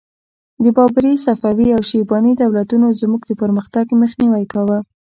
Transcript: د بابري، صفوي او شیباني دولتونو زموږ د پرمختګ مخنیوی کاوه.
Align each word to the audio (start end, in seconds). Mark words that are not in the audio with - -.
د 0.63 0.65
بابري، 0.77 1.13
صفوي 1.25 1.69
او 1.75 1.81
شیباني 1.89 2.33
دولتونو 2.41 2.87
زموږ 3.01 3.21
د 3.25 3.31
پرمختګ 3.41 3.85
مخنیوی 4.01 4.45
کاوه. 4.53 4.77